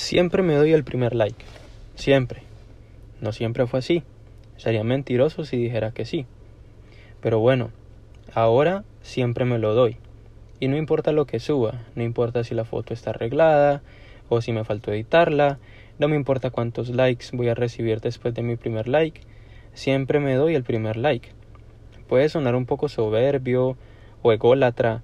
[0.00, 1.44] siempre me doy el primer like.
[1.94, 2.42] Siempre.
[3.20, 4.02] No siempre fue así.
[4.56, 6.26] Sería mentiroso si dijera que sí.
[7.20, 7.70] Pero bueno,
[8.32, 9.98] ahora siempre me lo doy.
[10.58, 13.82] Y no importa lo que suba, no importa si la foto está arreglada
[14.28, 15.58] o si me faltó editarla,
[15.98, 19.20] no me importa cuántos likes voy a recibir después de mi primer like,
[19.74, 21.30] siempre me doy el primer like.
[22.08, 23.76] Puede sonar un poco soberbio
[24.22, 25.02] o ególatra,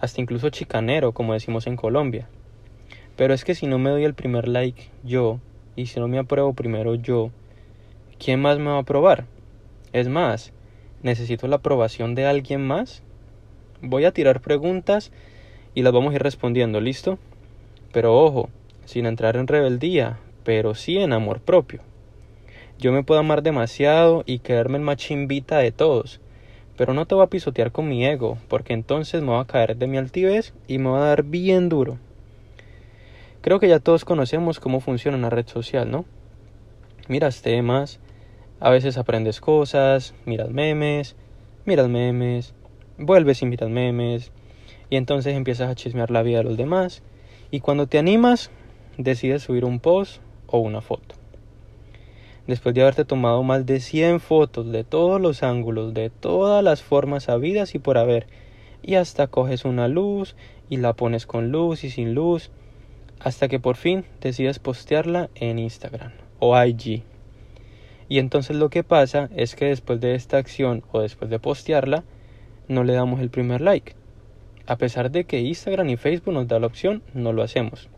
[0.00, 2.28] hasta incluso chicanero, como decimos en Colombia.
[3.20, 5.40] Pero es que si no me doy el primer like yo,
[5.76, 7.30] y si no me apruebo primero yo,
[8.18, 9.26] ¿quién más me va a aprobar?
[9.92, 10.54] Es más,
[11.02, 13.02] ¿necesito la aprobación de alguien más?
[13.82, 15.12] Voy a tirar preguntas
[15.74, 17.18] y las vamos a ir respondiendo, ¿listo?
[17.92, 18.48] Pero ojo,
[18.86, 21.82] sin entrar en rebeldía, pero sí en amor propio.
[22.78, 26.22] Yo me puedo amar demasiado y quedarme en machimbita de todos,
[26.78, 29.76] pero no te voy a pisotear con mi ego, porque entonces me va a caer
[29.76, 31.98] de mi altivez y me va a dar bien duro.
[33.42, 36.04] Creo que ya todos conocemos cómo funciona una red social, ¿no?
[37.08, 37.98] Miras temas,
[38.60, 41.16] a veces aprendes cosas, miras memes,
[41.64, 42.54] miras memes,
[42.98, 44.30] vuelves y miras memes,
[44.90, 47.02] y entonces empiezas a chismear la vida de los demás,
[47.50, 48.50] y cuando te animas,
[48.98, 51.14] decides subir un post o una foto.
[52.46, 56.82] Después de haberte tomado más de 100 fotos de todos los ángulos, de todas las
[56.82, 58.26] formas habidas y por haber,
[58.82, 60.36] y hasta coges una luz
[60.68, 62.50] y la pones con luz y sin luz,
[63.20, 67.04] hasta que por fin decides postearla en Instagram o IG.
[68.08, 72.02] Y entonces lo que pasa es que después de esta acción o después de postearla,
[72.66, 73.94] no le damos el primer like.
[74.66, 77.88] A pesar de que Instagram y Facebook nos da la opción, no lo hacemos.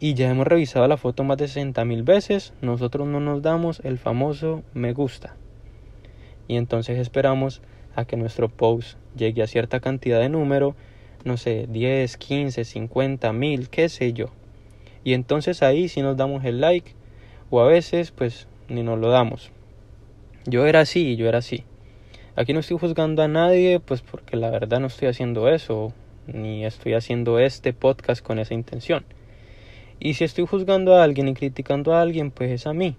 [0.00, 3.80] Y ya hemos revisado la foto más de 60 mil veces, nosotros no nos damos
[3.84, 5.36] el famoso me gusta.
[6.48, 7.62] Y entonces esperamos
[7.94, 10.76] a que nuestro post llegue a cierta cantidad de número
[11.24, 14.26] no sé, 10, 15, 50, mil, qué sé yo.
[15.04, 16.94] Y entonces ahí sí nos damos el like
[17.50, 19.50] o a veces pues ni nos lo damos.
[20.46, 21.64] Yo era así, yo era así.
[22.34, 25.92] Aquí no estoy juzgando a nadie pues porque la verdad no estoy haciendo eso
[26.26, 29.04] ni estoy haciendo este podcast con esa intención.
[30.00, 32.96] Y si estoy juzgando a alguien y criticando a alguien pues es a mí.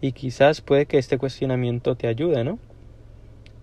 [0.00, 2.58] Y quizás puede que este cuestionamiento te ayude, ¿no?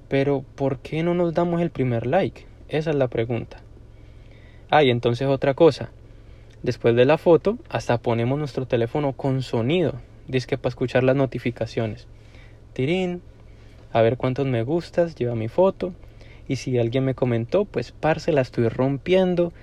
[0.07, 2.45] Pero ¿por qué no nos damos el primer like?
[2.67, 3.61] Esa es la pregunta.
[4.71, 5.89] Ah, y entonces otra cosa.
[6.61, 9.93] Después de la foto, hasta ponemos nuestro teléfono con sonido.
[10.27, 12.07] Dice que para escuchar las notificaciones.
[12.73, 13.21] Tirín.
[13.91, 15.93] A ver cuántos me gustas lleva mi foto.
[16.47, 19.53] Y si alguien me comentó, pues parce la estoy rompiendo.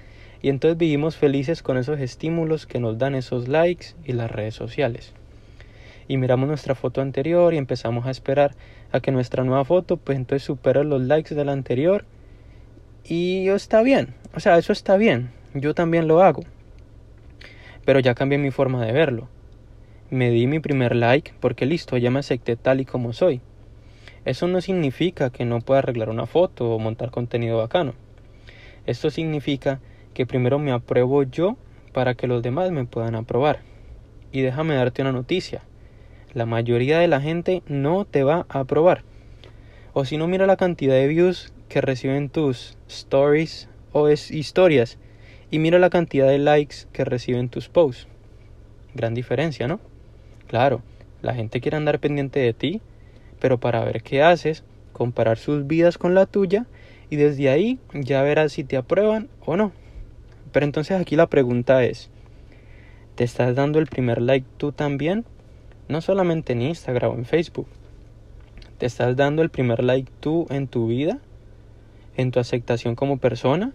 [0.42, 4.54] Y entonces vivimos felices con esos estímulos que nos dan esos likes y las redes
[4.54, 5.12] sociales.
[6.08, 8.56] Y miramos nuestra foto anterior y empezamos a esperar
[8.90, 12.04] a que nuestra nueva foto pues entonces supere los likes de la anterior
[13.08, 16.42] y está bien, o sea, eso está bien, yo también lo hago.
[17.84, 19.28] Pero ya cambié mi forma de verlo.
[20.10, 23.40] Me di mi primer like porque listo, ya me acepté tal y como soy.
[24.24, 27.94] Eso no significa que no pueda arreglar una foto o montar contenido bacano.
[28.86, 29.80] Esto significa
[30.14, 31.56] que primero me apruebo yo
[31.92, 33.60] para que los demás me puedan aprobar.
[34.32, 35.62] Y déjame darte una noticia.
[36.34, 39.02] La mayoría de la gente no te va a aprobar.
[39.92, 44.98] O si no, mira la cantidad de views que reciben tus stories o es historias
[45.50, 48.08] y mira la cantidad de likes que reciben tus posts.
[48.94, 49.80] Gran diferencia, ¿no?
[50.46, 50.82] Claro,
[51.22, 52.80] la gente quiere andar pendiente de ti,
[53.40, 56.66] pero para ver qué haces, comparar sus vidas con la tuya
[57.10, 59.72] y desde ahí ya verás si te aprueban o no.
[60.52, 62.10] Pero entonces aquí la pregunta es,
[63.14, 65.24] ¿te estás dando el primer like tú también?
[65.88, 67.68] No solamente en Instagram o en Facebook.
[68.78, 71.18] ¿Te estás dando el primer like tú en tu vida?
[72.16, 73.72] En tu aceptación como persona?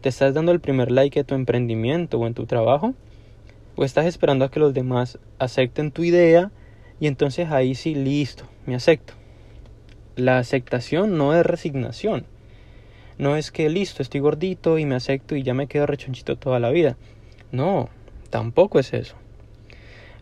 [0.00, 2.94] ¿Te estás dando el primer like a tu emprendimiento o en tu trabajo?
[3.76, 6.50] ¿O estás esperando a que los demás acepten tu idea
[6.98, 9.14] y entonces ahí sí, listo, me acepto?
[10.16, 12.26] La aceptación no es resignación.
[13.18, 16.58] No es que listo, estoy gordito y me acepto y ya me quedo rechonchito toda
[16.58, 16.96] la vida.
[17.52, 17.88] No,
[18.30, 19.14] tampoco es eso.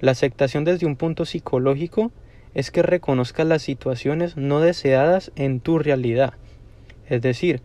[0.00, 2.12] La aceptación desde un punto psicológico
[2.54, 6.34] es que reconozcas las situaciones no deseadas en tu realidad
[7.08, 7.60] es decir,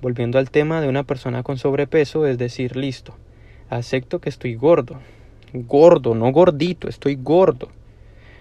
[0.00, 3.14] volviendo al tema de una persona con sobrepeso, es decir, listo,
[3.70, 4.98] acepto que estoy gordo,
[5.52, 7.68] gordo, no gordito, estoy gordo,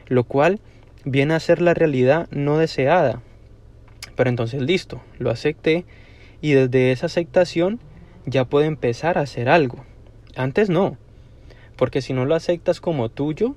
[0.08, 0.60] lo cual
[1.04, 3.22] viene a ser la realidad no deseada.
[4.16, 5.86] Pero entonces listo, lo acepté
[6.42, 7.80] y desde esa aceptación
[8.26, 9.84] ya puedo empezar a hacer algo.
[10.36, 10.98] Antes no,
[11.76, 13.56] porque si no lo aceptas como tuyo,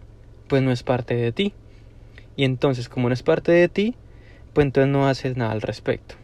[0.49, 1.55] pues no es parte de ti.
[2.37, 3.95] Y entonces como no es parte de ti,
[4.53, 6.15] pues entonces no haces nada al respecto.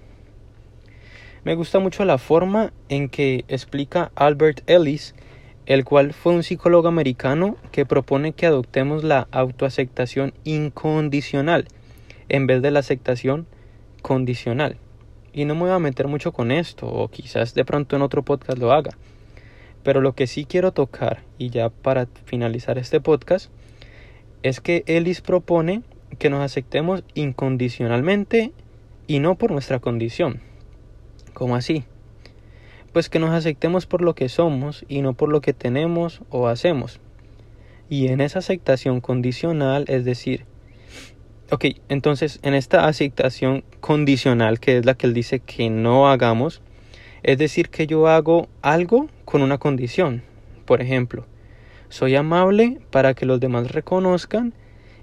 [1.45, 5.15] Me gusta mucho la forma en que explica Albert Ellis
[5.67, 11.69] el cual fue un psicólogo americano que propone que adoptemos la autoaceptación incondicional
[12.29, 13.47] en vez de la aceptación
[14.03, 14.77] condicional.
[15.33, 18.23] Y no me voy a meter mucho con esto, o quizás de pronto en otro
[18.23, 18.97] podcast lo haga.
[19.83, 23.51] Pero lo que sí quiero tocar, y ya para finalizar este podcast,
[24.43, 25.83] es que Ellis propone
[26.19, 28.53] que nos aceptemos incondicionalmente
[29.07, 30.41] y no por nuestra condición.
[31.35, 31.85] ¿Cómo así?
[32.93, 36.47] Pues que nos aceptemos por lo que somos y no por lo que tenemos o
[36.47, 37.01] hacemos.
[37.91, 40.47] Y en esa aceptación condicional, es decir,
[41.51, 46.63] ok, entonces en esta aceptación condicional, que es la que él dice que no hagamos,
[47.25, 50.23] es decir, que yo hago algo con una condición.
[50.67, 51.27] Por ejemplo,
[51.89, 54.55] soy amable para que los demás reconozcan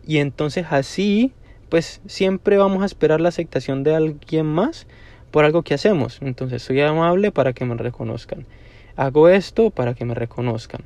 [0.07, 1.33] y entonces así,
[1.69, 4.87] pues siempre vamos a esperar la aceptación de alguien más
[5.31, 6.19] por algo que hacemos.
[6.21, 8.45] Entonces soy amable para que me reconozcan.
[8.95, 10.81] Hago esto para que me reconozcan.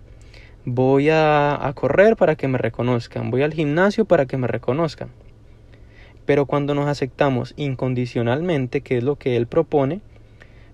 [0.63, 3.29] Voy a, correr para que me reconozcan.
[3.29, 5.09] Voy al gimnasio para que me reconozcan.
[6.25, 10.01] Pero cuando nos aceptamos incondicionalmente, que es lo que Él propone,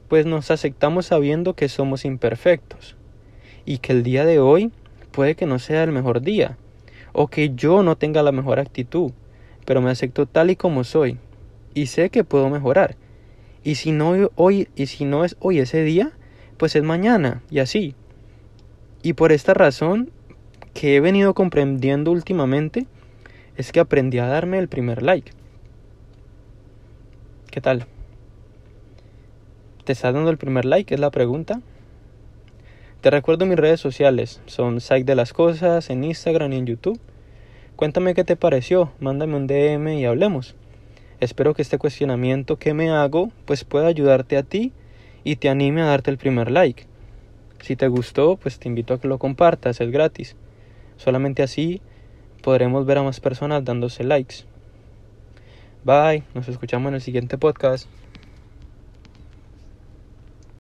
[0.08, 2.96] pues nos aceptamos sabiendo que somos imperfectos
[3.66, 4.72] y que el día de hoy
[5.12, 6.58] puede que no sea el mejor día
[7.14, 9.12] o que yo no tenga la mejor actitud,
[9.66, 11.18] pero me acepto tal y como soy
[11.74, 12.96] y sé que puedo mejorar.
[13.64, 16.12] Y si no hoy y si no es hoy ese día,
[16.58, 17.96] pues es mañana y así.
[19.04, 20.12] Y por esta razón
[20.74, 22.88] que he venido comprendiendo últimamente
[23.58, 25.32] es que aprendí a darme el primer like.
[27.50, 27.86] ¿Qué tal?
[29.84, 30.94] ¿Te estás dando el primer like?
[30.94, 31.62] Es la pregunta.
[33.02, 34.42] Te recuerdo mis redes sociales.
[34.46, 37.00] Son Site de las Cosas en Instagram y en YouTube.
[37.76, 38.92] Cuéntame qué te pareció.
[39.00, 40.56] Mándame un DM y hablemos.
[41.22, 44.74] Espero que este cuestionamiento que me hago pues pueda ayudarte a ti
[45.24, 46.88] y te anime a darte el primer like.
[47.62, 50.36] Si te gustó, pues te invito a que lo compartas, es gratis.
[50.98, 51.80] Solamente así
[52.42, 54.46] podremos ver a más personas dándose likes.
[55.84, 57.88] Bye, nos escuchamos en el siguiente podcast.